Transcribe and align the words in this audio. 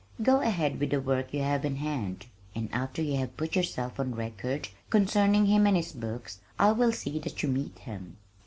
Go 0.23 0.39
ahead 0.41 0.79
with 0.79 0.89
the 0.89 0.99
work 0.99 1.31
you 1.31 1.43
have 1.43 1.63
in 1.63 1.75
hand, 1.75 2.25
and 2.55 2.69
after 2.73 3.03
you 3.03 3.17
have 3.17 3.37
put 3.37 3.55
yourself 3.55 3.99
on 3.99 4.15
record 4.15 4.69
concerning 4.89 5.45
him 5.45 5.67
and 5.67 5.77
his 5.77 5.91
books 5.91 6.39
I 6.57 6.71
will 6.71 6.91
see 6.91 7.19
that 7.19 7.43
you 7.43 7.49
meet 7.49 7.77
him." 7.77 8.17